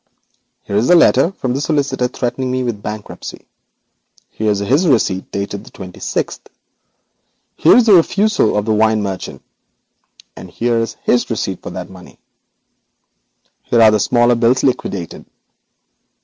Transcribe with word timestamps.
Here 0.63 0.75
is 0.77 0.87
the 0.87 0.93
communication 0.95 1.31
from 1.33 1.53
the 1.53 1.61
solicitor 1.61 2.07
threatening 2.07 2.49
me 2.49 2.63
with 2.63 2.81
bankruptcy; 2.81 3.45
here 4.31 4.49
is 4.49 4.57
his 4.57 4.87
receipt 4.87 5.31
dated 5.31 5.63
the 5.63 5.69
twenty 5.69 5.99
sixth; 5.99 6.41
here 7.55 7.77
is 7.77 7.85
the 7.85 7.93
refusal 7.93 8.57
of 8.57 8.65
the 8.65 8.73
wine 8.73 9.03
merchant, 9.03 9.43
and 10.35 10.49
here 10.49 10.79
is 10.79 10.95
his 11.03 11.29
receipt 11.29 11.61
for 11.61 11.69
the 11.69 11.85
money. 11.85 12.17
Here 13.61 13.79
are 13.83 13.99
smaller 13.99 14.33
bills 14.33 14.63
liquidated. 14.63 15.23